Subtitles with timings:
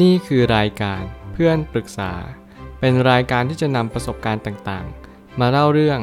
[0.00, 2.12] นี่คือรายการเพื่อนปรึกษา
[2.80, 6.00] เป็นรายการที่จะนำประสบการณ์ต่างๆ มาเล่าเรื่อง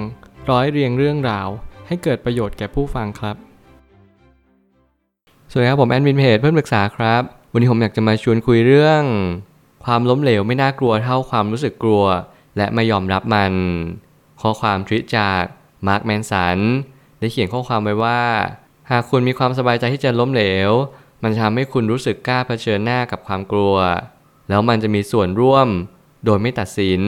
[0.50, 1.48] ร้อยเรียงเรื่องราว
[1.88, 3.36] ให้เกิดประโยชน์แก่ผู้ฟังครับ
[5.52, 7.22] สวัสดีครับผมแอดมินเพจเพื่อนปรึกษาครับ
[7.54, 9.04] วันนี้ผมอยากจะมาชวนคุยเรื่อง
[9.86, 12.04] ความล้มเหลวไม่น่ากลัวเท่าความรู้สึกกลัว
[12.58, 13.54] และไม่ยอมรับมัน
[14.42, 15.44] ข้อความทวิตจาก
[15.88, 16.58] มาร์คแมนสัน
[17.20, 18.22] ได้เขียนข้อความไว้ว่า
[18.92, 20.72] หากคุณมีความสบายใจที่จะล้มเหลว
[21.24, 23.76] มันจะทำให้คุณรู้สึกกล้าเผชิญหน้ากับความกลัว
[24.50, 25.68] แล้วมันจะมีส่วนร่วม
[26.26, 27.02] โดยไม่ตัดสิน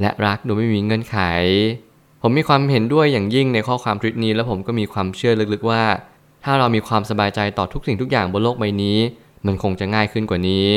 [0.00, 1.18] และรักโดยไม่มีเงื่อนไข
[2.22, 5.84] ผมมีความเห็นด้วยอย่างยิ่งในข้อความทวิตนี้ และผมก็มีความเชื่อลึกๆว่า
[6.44, 8.98] ถ้าเรามีความสบายใจต่อทุกสิ่งทุกอย่างบนโลกใบนี้
[9.46, 10.68] มันคงจะง่ายขึ้นกว่านี้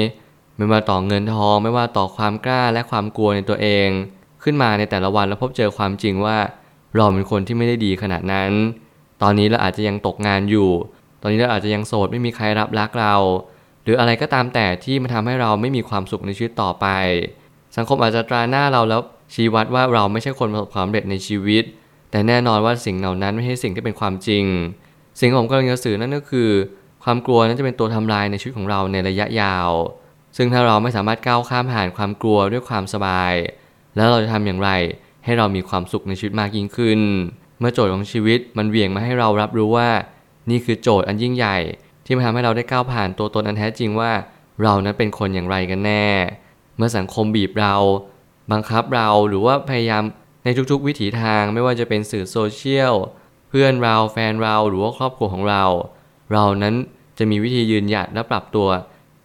[0.57, 3.87] ไม่ว่าต่อเงินทองไม่ว่าต่อความกล้าและความกลัวในตัวเอง
[4.43, 6.37] ขึ้นมาในแต่ละวันแล้วพบเจอความจริงว่า
[6.95, 8.51] เราเป็นคนที่ไม่ได้ดีขนาดนั้น
[9.21, 10.69] ตอนนี้เราอาจจะยังตกงานอยู่
[11.25, 13.15] อนนี้เราอาจจะยังโสดไม่มีใครรับรักเรา
[13.83, 16.87] หรืออะไรก็ตามแต่ที่มันทำให้เราไม่มีความสุขในชีวิตต่อไป
[17.77, 19.01] สังคมอาจจะตราหน้าเราแล้ว
[19.33, 21.63] ชี้วัดว่าเราไม่ใช่คนประสบความสำเร็จในชีวิต
[22.11, 24.45] แต่แน่นอนว่าสิ่งเหล่านั้นไม่ใช่สิ่งที่เป็นความจริง
[25.19, 26.49] สิ่งผมกำลังจะสื่อนั่นก็คือ
[27.03, 29.69] ความกลัวนั้นจะเป็นตัวทำลายในชีวิตของเราในระยะยาว
[30.37, 33.33] ซึ่งถ้าเราไม่สามารถก้าวข้ามผ่านความกลัวด้วยความสบาย
[33.95, 34.69] แล้วเราจะทำอย่างไร
[35.25, 36.99] ให้เรามีความสุขในชีวิตมากยิ่งขึ้น
[37.59, 39.89] เมื่อโจทย์ของชีวิตมันเหวี่ยงมาให้เรารับรู้ว่า
[40.49, 41.57] นี่คือโจทย์อันยิ่งใหญ่
[42.05, 44.11] ที่มาทำให้เราได้ก้าวผ่านตัวตนอันแท้จริงว่า
[44.61, 46.07] เรานั้นเป็นคนอย่างไรกันแน่
[46.77, 47.75] เมื่อสังคมบีบเรา
[48.51, 50.03] บังคับเราหรือว่าพยายาม
[50.43, 52.93] ในทุกๆ วิถีทางไม่ว่าจะเป็นสื่อโซเชียล
[53.49, 55.63] เพื่อนเราแฟนเราหรือว่าครอบครัวของเรา
[56.31, 56.75] เรานั้น
[57.17, 58.67] จะมีวิธียืนหยัดและปรับตัว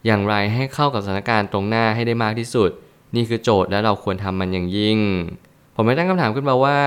[0.06, 2.70] อย่างไรให้เข้ากับสถานการณ์ตรงหน้าให้ได้มากที่สุด
[3.14, 4.98] นี่คือโจทย์และเราควรทำมันอย่างยิ่ง
[5.74, 6.78] ผมไม่ตั้งคำถามขึ้นมาว่า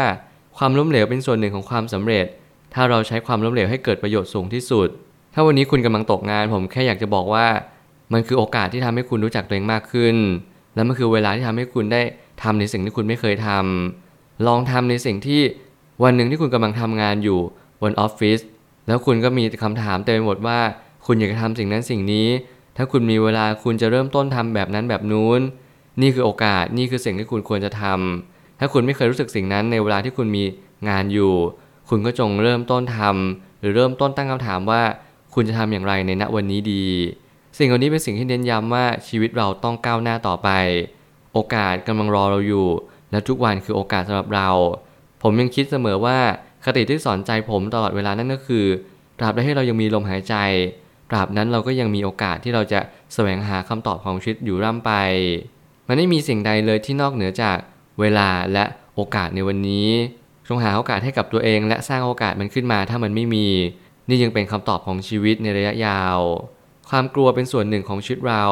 [0.58, 2.26] ความล้มเหลวเป็นส่วนหนึ่งของความสำเร็จ
[2.74, 4.88] ถ้าเราใช้ความล้มเหลวให้เกิดประโยชน์สูงที่สุด
[5.34, 7.46] ถ้าวันนี้คุณกำลังตกงาน ผมแค่อยากจะบอกว่า
[8.14, 10.16] มันคือโอกาสที่ทำให้คุณรู้จักตัวเองมากขึ้น
[10.76, 12.02] และมันคือเวลาที่ทำให้คุณได้
[12.44, 15.42] ทำในสิ่งที่คุณไม่เคยทำลองทำในสิ่งที่
[16.04, 17.40] วันหนึ่งที่คุณกำลังทำงานอยู่
[17.82, 18.40] บนออฟฟิศ
[18.88, 20.60] แล้วคุณก็มีคำถามเต็มไปหมดว่า
[21.06, 22.28] คุณอยากจะทำสิ่งนั้นสิ่งนี้
[22.78, 25.42] ถ้าคุณมีเวลาคุณจะเริ่มต้นทำแบบนั้นแบบนู้น
[26.02, 30.44] นี่คือโอกาสนี่คือสิ่งที่คุณควรจะทำถ้าคุณไม่เคยรู้สึกสิ่งนั้นในเวลาที่คุณมี
[30.90, 31.34] งานอยู่
[31.90, 34.82] คุณก็จงเริ่มต้นทำหรือเริ่มต้นตั้งคำถามว่า
[35.34, 36.86] คุณจะทำอย่างไรในณวันนี้ดี
[37.58, 40.50] สิ่งเหล่านี้เป็นสิ่งที่เน้นย้ำว่าชีวิตเราต้องก้าวหน้าต่อไป
[41.34, 42.68] โอกาสกำลังรอเราอยู่
[43.12, 44.50] และทุกวันคือโอกาสสำหรับเรา
[45.24, 46.18] ผมยังคิดเสมอว่า
[46.66, 48.66] คติที่สอนใจผมตลอดเวลานั่นก็คือ
[49.20, 50.36] ตราบใดที่เรายังมีลมหายใจ
[51.10, 52.80] ตราบนั้นเราก็ยังมีโอกาสที่เราจะ
[53.14, 54.92] แสวงหาคำตอบของชีวิตอยู่ร่ำไป
[55.88, 57.58] มันไม่มีสิ่งใดเลยที่นอกเหนือจาก
[58.00, 58.66] เวลาและ
[58.96, 59.88] โอกาสในวันนี้
[60.48, 63.48] จงหาโอกาสให้กับตัวเองและสร้างโอกาสมันขึ้นมาถ้ามันไม่มี
[64.10, 66.20] นี่ยังเป็นคำตอบของชีวิตในระยะยาว
[66.90, 68.46] ความกลัวเป็นส่วนหนึ่งของชีวิตเรา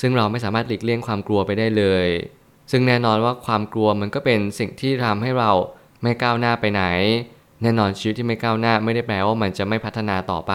[0.00, 2.08] ซึ่งเราไม่สามารถหลีกเลี่ยงความกลัวไปได้เลย
[2.70, 5.50] ซึ่งแน่นอนว่าความกลัวมันก็เป็นสิ่งที่ทำให้เรา
[6.02, 6.84] ไม่ก้าวหน้าไปไหน
[7.62, 10.54] แน่นอนชีวิตที่ไม่ก้าวหน้าไม่ได้แปลว่ามันจะไม่พัฒนาต่อไป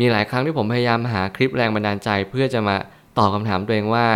[0.00, 2.76] มีหลายครั้งที่ผมพยายามหาคลิปแรงบันดาลใจ เพื่อจะมา
[3.18, 4.06] ตอบคาถามตัวเองว่า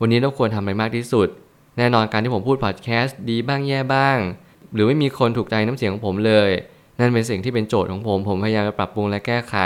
[0.00, 1.28] วันนี้เราควรทำอะไรมากที่สุด
[1.78, 4.18] แน่นอนการที่ผมพูดพอดแคสต์ดีบ้างแย่บ้าง
[4.74, 6.50] หรือไม่มีคนถูกใจน้ำเสียงของผมเลย
[6.98, 9.56] นั่นเป็นสิ่งที่เป็นโจทย์ของผม ผมพยายามจะปรับปรุงและแก้ไข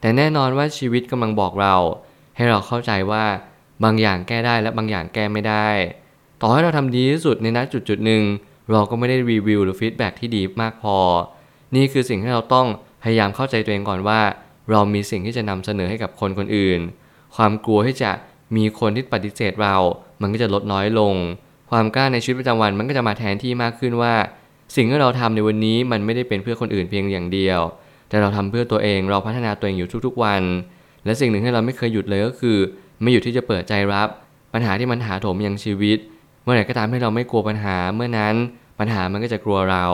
[0.00, 1.74] แต่แน่นอนว่าชีวิตกำลังบอกเรา
[2.36, 3.24] ให้เราเข้าใจว่า
[3.84, 5.68] บางอย่างแก้ได้และบางอย่างแก้ไม่ได้
[6.40, 8.22] ต่อให้เราทำดีที่สุดในณจุดจุดหนึ่ง
[8.72, 10.96] เราก็ไม่ได้รีวิวหรือฟีดแบ็ที่ดีมากพอ
[11.74, 12.66] นี่คือสิ่งที่เราต้อง
[13.02, 14.20] พยายามเข้าใจตัวเองก่อนว่า
[14.70, 16.80] เรามีสิ่งที่จะนำเสนอให้กับคนคนอื่น
[17.36, 18.10] ความกลัวที่จะ
[18.56, 19.76] มีคนที่ปฏิเสธเรา
[20.20, 21.14] มันก็จะลดน้อยลง
[21.70, 24.14] ความกล้าในชีวิตประจำวันมันก็จะมาแทนที่มากขึ้นว่า
[24.76, 27.60] สิ่งที่เราทำในวันนี้มันไม่ได้เป็นเพื่อคนอื่นเพียงอย่างเดียว
[28.08, 30.42] แต่เราทำเพื่อตัวเองเราพัฒนาตัวเองอยู่ทุกๆวัน
[31.04, 32.58] และสิ่งหนึ่งที่เราไม่เคยหยุดเลยก็คือ
[33.02, 34.08] ไม่หยุดที่จะเปิดใจรับ
[34.52, 35.98] ปัญหาที่มันถาโถมยังชีวิต
[36.42, 38.34] เมื่อไหร่ก็ตามให้เราไม่กลัวปัญหาเมื่อนั้น
[38.78, 39.86] ปัญหามันก็จะกลัวเรา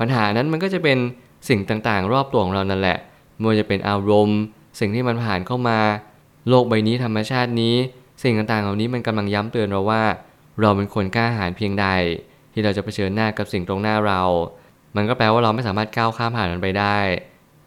[0.00, 0.98] ปัญหานั้นมันก็จะเป็น
[1.48, 2.98] สิ่งต่างๆ รอบตัวของเรานั่นแหละ
[3.36, 4.40] ไม่ว่าจะเป็นอารมณ์
[4.80, 5.78] สิ่งที่มันผ่านเข้ามา
[6.48, 7.74] โลกใบนี้ธรรมชาตินี้
[8.22, 10.02] สิ่งต่างๆเหล่านี้มันกำลังย้ำเตือนเราว่า
[10.60, 11.86] เราเป็นคนกล้าหาญเพียงใด
[12.52, 14.22] ที่เราจะเผชิญหน้ากับสิ่งตรงหน้าเรา
[14.96, 16.98] มันก็แปลว่าเราไม่สามารถก้าวข้ามผ่านมันไปได้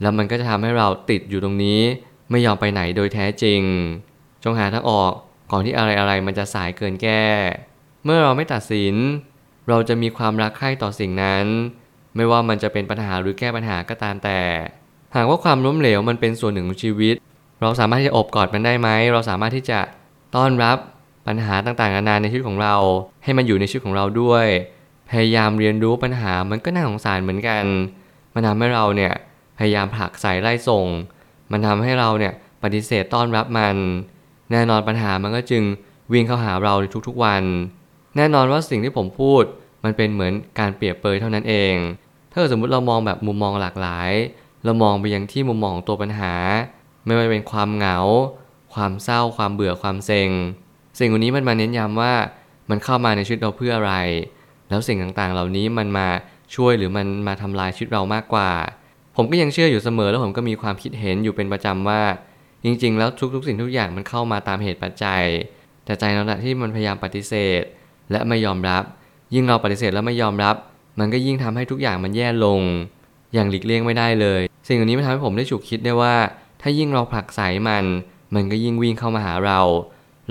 [0.01, 1.81] แล้วมันก็จะทำให้เราติดอยู่ตรงนี้
[2.31, 3.61] ไม่ยอมไปไหนโดยแท้จริง
[4.43, 5.11] จงหาทางออก
[5.51, 7.23] ก่อนที่อะไรๆมันจะสายเกินแก้
[8.05, 8.95] เมื่อเราไม่ตัดสิน
[9.69, 11.45] เราจะมีความรักใคร่ต่อสิ่งนั้น
[12.15, 14.39] ไม่ว่ามันจะเป็นปัญหาหรือแก้ปัญหาก็ตามแต่
[15.15, 17.15] หากว่าความล้มเหลวมันเป็นส่วนหนึ่งของชีวิต
[17.61, 19.79] เราสามารถที่จะอบกอดมันได้ไหม เราสามารถที่จะ
[20.35, 20.77] ต้อนรับ
[21.27, 22.75] ปัญหาต่างๆนานาในชีวิตของเรา
[23.23, 24.45] ให้มันอยู่ในชีวิตของเราด้วย
[25.09, 27.63] พยายามเรียนรู้ปัญหามันก็น่าสงสารเหมือนกัน
[28.33, 29.13] มันทำให้เราเนี่ย
[29.57, 30.87] พยายามผลักใส่ไล่ส่ง
[31.51, 32.33] มันทำให้เราเนี่ย
[32.63, 33.75] ปฏิเสธต้อนรับมัน
[34.51, 35.63] แน่นอนปัญหามันก็จึง
[36.13, 37.43] วิ่งเข้าหาเราในทุกๆวัน
[38.17, 39.43] แน่นอนว่าสิ่งที่ผมพูด
[39.83, 41.73] มันเป็นเหมือนการเปรียบเปยเท่านั้นเอง
[42.31, 44.11] ถ้าสมมุติเรามองแบบมุมมองหลากหลาย
[44.65, 46.33] เรามองไปยังที่มุมมองของตัวปัญหา
[47.05, 47.97] ไม่ว่าเป็นความเหงา
[48.73, 50.29] ความเศร้า ความเบื่อ ความเซ็ง
[50.97, 52.13] สิ่งวันนี้มันมาเน้นย้ำว่า
[52.69, 53.93] มันเข้ามาในชีวิตเราเพื่ออะไร
[54.69, 56.07] แล้วสิ่งต่างๆ เหล่านี้มันมา
[56.55, 58.49] ช่วยหรือมันมาทำลายชีวิตเรามากกว่า
[59.15, 62.01] ผมก็ยังเชื่ออยู่เสมอแล้วผมก็มีความคิดเห็นอยู่เป็นประจำว่า
[62.65, 65.23] จริง ๆ แล้วทุกๆ สิ่งทุกอย่างมันเข้ามาตามเหตุปัจจัย
[65.85, 67.61] แต่ใจเราที่มันพยายามปฏิเสธ
[68.11, 68.83] และไม่ยอมรับ
[69.33, 70.55] ยิ่งเราปฏิเสธแล้วไม่ยอมรับ
[70.99, 72.61] มันก็ยิ่งทำให้ทุกอย่างมันแย่ลง
[73.33, 76.15] อย่างหลีกเลี่ยงไม่ได้เลย สิ่งเหล่านี้มันทำให้ผมได้ฉุกคิดได้ว่า
[76.61, 77.85] ถ้ายิ่งเราผลักไสมัน
[78.35, 79.59] มันก็ยิ่งวิ่งเข้ามาหาเรา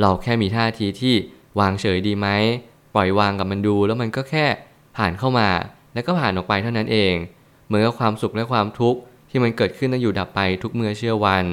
[0.01, 1.15] เราแค่มีท่าทีที่
[1.61, 2.29] วางเฉยดีไหม
[2.95, 4.47] ปล่อยวางกับมันดู แล้วมันก็แค่
[4.97, 5.49] ผ่านเข้ามา
[5.95, 7.15] แล้วก็ผ่านออกไปเท่านั้นเอง
[7.67, 9.01] เหมือนกับความสุขและความทุกข์
[9.31, 11.47] ที่มันเกิดขึ้นแล้วอยู่ดับไปทุกเมื่อเชื่อวัน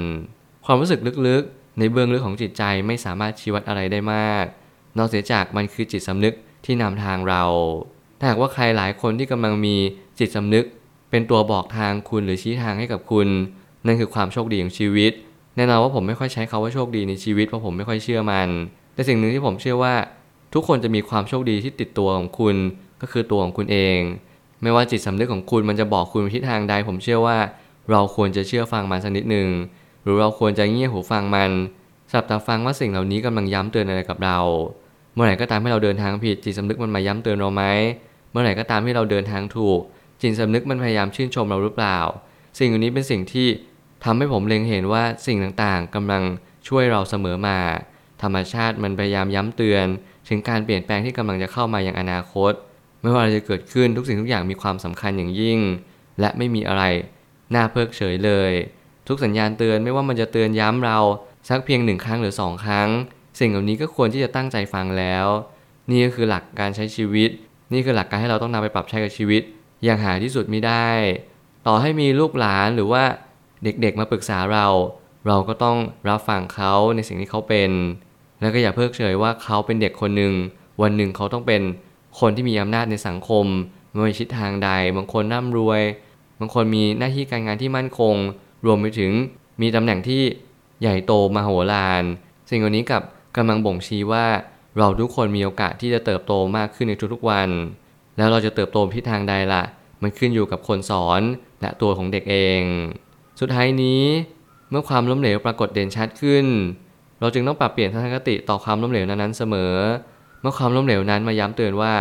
[0.65, 4.45] ความรู้สึกลึกๆ ในเบื้องลึกของจิตใจไม่สามารถชี้วัดอะไรได้มาก
[4.97, 6.33] นอกเสียจากมันคือจิตสำนึก
[6.65, 7.43] ที่นำทางเรา
[8.19, 9.75] ถ้าหากว่าใครหลายคนที่กำลังมี
[10.19, 10.65] จิตสำนึก
[11.09, 13.27] เป็นตัวบอกทางคุณหรือชี้ทางให้กับคุณ
[13.85, 15.11] นั่นคือความโชคดีของชีวิต
[15.55, 18.49] แน่นอนว่าผมไม่ค่อยใช้คาว่าโชคดีในชีวิตเพราะผมไม่ค่อยเชื่อมัน
[18.93, 19.93] แต่สิ่งหนึ่งที่ผมเชื่อว่า
[20.53, 22.55] ทุกคนจะมีความโชคดีที่ติดตัวของคุณ
[23.01, 23.99] ก็คือตัวของคุณเอง
[24.61, 27.37] ไม่ว่าจิตสำนึกของคุณมันจะบอกคุณทิศทางใด ผมเชื่อว่า
[27.91, 29.49] เราควรจะเชื่อฟังมันสักนิดหนึ่ง
[30.03, 31.51] หรือเราควรจะเงี่ยหูฟังมัน
[32.11, 34.37] สับตาฟังว่าสิ่งเหล่านี้กำลังย้ำเตือนอะไรกับเรา
[35.13, 37.63] เมื่อไหร่ก็ตามที่เราเดินทางผิดจิตสำนึกมันมาย้ำเตือนเราไหม
[38.31, 39.79] เมื่อไหร่ก็ตามที่เราเดินทางถูก
[40.21, 41.99] จิตสำนึกมันพยายามชื่นชมเราหรือเปล่า
[42.59, 43.47] สิ่งเหล่านี้เป็นสิ่งที่
[44.05, 46.23] ทำให้ผมเล็งเห็นว่าสิ่งต่างๆกำลัง
[46.67, 47.59] ช่วยเราเสมอมา
[48.21, 49.85] ธรรมชาติมันพยายามย้ำเตือน
[50.29, 52.53] ถึงการเปลี่ยนแปลงที่กำลังจะเข้ามาอย่างอนาคต
[53.01, 55.59] ไม่ว่าอะไรจะเกิดขึ้นทุกสิ่งทุกอย่างมีความสำคัญอย่างยิ่ง
[56.19, 56.83] และไม่มีอะไร
[57.55, 58.51] น่าเพิกเฉยเลย
[59.07, 60.97] ทุกสัญญาณเตือนไม่ว่ามันจะเตือนย้ำเรา
[61.49, 62.89] สักเพียงหนึ่งครั้งหรือสองครั้ง
[63.39, 65.25] สิ่งเหล่านี้ก็ควรที่จะตั้งใจฟังแล้ว
[65.89, 67.29] นี่ก็คือหลักการใช้ชีวิต
[67.73, 69.41] นี่คือหลักการให้เราต้องนำไปปรับใช้กับชีวิต
[69.85, 70.89] อย่างหาที่สุดไม่ได้
[71.67, 73.03] ต่อให้มีลูกหลานหรือว่า
[73.65, 74.67] เด็กๆมาปรึกษาเรา
[75.27, 75.77] เราก็ต้อง
[76.09, 77.71] รับฟังเขาในสิ่งที่เขาเป็น
[78.41, 80.33] แล้วก็อย่าเพิกเฉยว่าเขาเป็นเด็กคนหนึ่ง
[80.81, 81.61] วันหนึ่งเขาต้องเป็น
[82.19, 83.45] คนที่มีอำนาจในสังคม
[83.91, 85.81] ไม่ว่าชิดทางใด บางคนร่ำรวย
[86.39, 88.15] บางคนมีหน้าที่การงานที่มั่นคง
[88.65, 89.11] รวมไปถึง
[89.61, 90.21] มีตำแหน่งที่
[90.81, 92.03] ใหญ่โตมโหฬาร
[92.49, 93.01] สิ่งเหล่านี้กับ
[93.37, 94.25] กำลังบ่งชี้ว่า
[94.77, 97.49] เราทุกคนมีโอกาสที่จะเติบโตมากขึ้นในทุกๆวัน
[98.17, 99.63] แล้วเราจะเติบโตทิศทางใดล่ะ
[100.01, 101.21] มันขึ้นอยู่กับคนสอน
[101.61, 102.61] และตัวของเด็กเอง
[103.39, 104.03] สุดท้ายนี้
[104.69, 106.45] เมื่อความล้มเหลวปรากฏเด่นชัดขึ้น
[107.19, 109.73] เราจึงต้องปรับเปลี่ยนทัศนคติต่อความล้มเหลวนั้นๆเสมอ
[110.41, 111.93] เมื่อความล้มเหลวนั้นมาย้ำเตือนว่า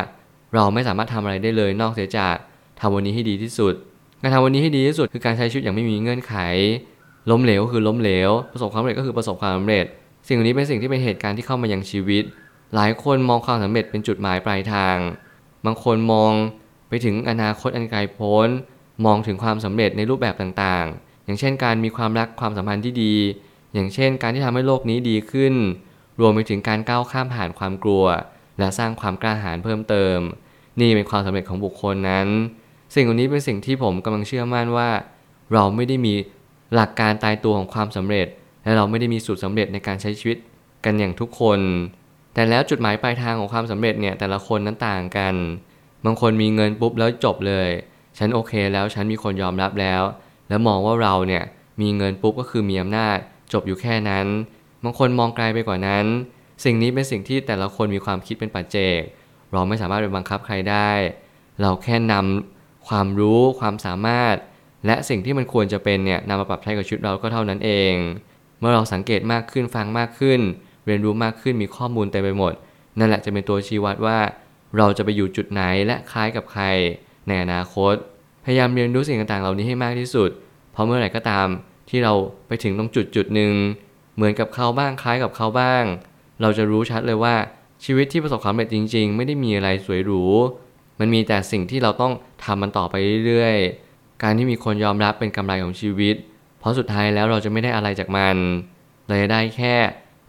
[0.55, 2.37] เราไม่สามารถทำอะไรได้เลยนอกเสียจาก
[2.81, 3.75] ทำวันนี้ให้ดีที่สุด
[4.23, 6.35] การทำวันนี้ให้ดีที่สุดคือการใช้ชีวิตอย่างไม่มีเงื่อนไข
[7.31, 9.85] ล้มเหลวคือล้มเหลว ประสบความสำเร็จก็คือประสบความสำเร็จ
[10.29, 12.25] สิ่งนี้เป็นสิ่งที่เป็นเหตุการณ์ที่เข้ามายังชีวิต
[12.75, 14.97] หลายคนมองความสำเร็จเป็นจุดหมายปลายทาง
[15.65, 16.33] บางคนมอง
[16.89, 18.49] ไปถึงอนาคตอันไกลโพ้น
[19.05, 23.15] มองถึงความสำเร็จในรูปแบบต่างๆ อย่างเช่นการมีความรักความสัมพันธ์ที่ดี
[23.75, 25.55] อย่างเช่นการที่ทำให้โลกนี้ดีขึ้น
[26.21, 28.05] รวมไปถึงการก้าวข้ามผ่านความกลัว
[28.59, 30.19] และสร้างความกล้าหาญเพิ่มเติม
[30.81, 32.29] นี่เป็นความสำเร็จของบุคคลนั้น
[32.95, 34.91] สิ่งเหล่านี้เป็นสิ่งที่ผมกำลังเชื่อมั่นว่า
[35.53, 36.15] เราไม่ได้มี
[36.75, 38.27] หลักการตายตัวของความสำเร็จ
[38.65, 40.39] และเราไม่ได้มีสูตรสำเร็จในการใช้ชีวิต
[40.85, 41.61] กันอย่างทุกคน
[42.35, 45.35] แต่แล้วจุดหมายปลายทางของความสำเร็จเนี่ยแต่ละคนนั้นต่างกัน
[46.05, 47.69] บางคนมีเงินปุ๊บแล้วจบเลย
[48.19, 50.03] ฉันโอเคแล้วฉันมีคนยอมรับแล้ว
[50.49, 51.45] แล้วมองว่าเราเนี่ย
[51.81, 53.17] มีเงินปุ๊บก็คือมีอำนาจ
[53.53, 54.27] จบอยู่แค่นั้น
[54.85, 56.07] บางคนมองไกลไปกว่านั้น
[56.65, 59.01] สิ่งนี้เป็นสิ่งที่แต่ละคนมีความคิดเป็นปัจเจก
[59.53, 60.91] เราไม่สามารถไปบังคับใครได้
[61.61, 64.37] เราแค่นำความรู้ความสามารถ
[64.87, 67.95] และสิ่งที่มันควรจะเป็นเนี่ยนำมาปรับใช้กับชีวิตเราก็เท่านั้นเอง
[68.59, 70.41] เมื่อเราสังเกตมากขึ้นฟังมากขึ้น
[70.87, 72.53] เรียนรู้มากขึ้นมีข้อมูลเต็มไปหมด
[72.99, 74.19] นั่นแหละจะเป็นตัวชี้วัดว่า
[74.77, 76.65] เราจะไปอยู่จุดไหนและคล้ายกับใคร
[77.29, 77.95] ในอนาคต
[78.45, 80.31] พยายามเรียนรู้สิ่งต่างๆ เหล่านี้ให้มากที่สุด
[80.73, 81.47] เพราะเมื่อไหร่ก็ตาม
[81.89, 82.13] ที่เรา
[82.47, 83.53] ไปถึงตรงจุดจุดหนึ่ง
[84.15, 85.85] เหมือนกับเขาบ้างคล้ายกับเขาบ้าง
[86.41, 87.35] เราจะรู้ชัดเลยว่า
[87.85, 90.23] ชีวิตที่ประสบความสำเร็จจริง ๆ ไม่ได้มีอะไรสวยหรู
[91.01, 92.13] มันมีแต่สิ่งที่เราต้อง
[92.45, 92.95] ทำมันต่อไป
[93.27, 96.17] เรื่อยๆ การที่มีคนยอมรับเป็นกำไรของชีวิต
[96.59, 98.37] เพราะสุดท้ายแล้วเราจะไม่ได้อะไรจากมัน
[99.07, 99.75] เราจะได้แค่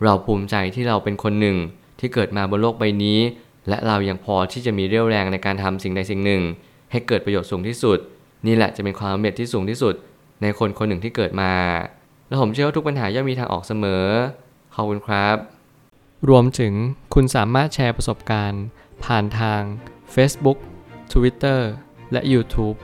[0.03, 1.57] เราภูมิใจที่เราเป็นคนหนึ่ง
[1.99, 3.19] ที่เกิดมาบนโลกใบนี้
[3.69, 6.41] และเรายังพอที่จะมีเรี่ยวแรงในการทำสิ่งใดสิ่งหนึ่ง
[6.95, 7.99] ให้เกิดประโยชน์สูงที่สุด
[8.47, 9.95] นี่แหละจะเป็นความสำเร็จที่สูงที่สุด
[10.41, 11.53] ในคนคนหนึ่งที่เกิดมา
[12.27, 14.05] และผมเชื่อว่าทุกปัญหาย่อมมีทางออกเสมอ
[14.75, 15.37] ขอบคุณครับ
[16.29, 16.73] รวมถึง
[17.13, 18.63] คุณสามารถแชร์ประสบการณ์
[19.05, 19.61] ผ่านทาง
[20.15, 20.57] Facebook
[21.13, 21.59] Twitter
[22.11, 22.77] และ YouTube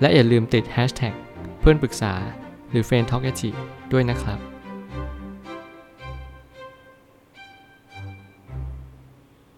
[0.00, 1.14] และอย่าลืมติด Hashtag
[1.60, 2.14] เพื่อนปรึกษา
[2.70, 3.24] หรือ f r ร e n d t a l k
[3.92, 4.51] ด้วยนะครับ